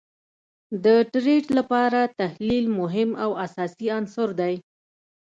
د 0.83 0.85
ټریډ 1.11 1.45
لپاره 1.57 1.99
تحلیل 2.19 2.65
مهم 2.79 3.09
او 3.23 3.29
اساسی 3.45 3.87
عنصر 3.97 4.29
دي 4.39 4.55